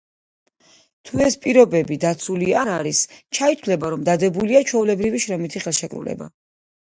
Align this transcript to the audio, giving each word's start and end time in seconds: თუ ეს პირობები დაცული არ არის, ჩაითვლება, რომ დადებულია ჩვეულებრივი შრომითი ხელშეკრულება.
თუ 1.09 1.19
ეს 1.25 1.35
პირობები 1.43 1.97
დაცული 2.05 2.47
არ 2.61 2.71
არის, 2.77 3.01
ჩაითვლება, 3.39 3.93
რომ 3.95 4.07
დადებულია 4.09 4.63
ჩვეულებრივი 4.71 5.23
შრომითი 5.27 5.63
ხელშეკრულება. 5.67 6.31